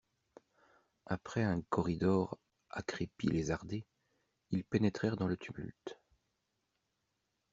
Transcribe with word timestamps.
Après 1.05 1.43
un 1.43 1.61
corridor 1.69 2.39
à 2.71 2.81
crépi 2.81 3.27
lézardé, 3.27 3.85
ils 4.49 4.63
pénétrèrent 4.63 5.15
dans 5.15 5.27
le 5.27 5.37
tumulte. 5.37 5.99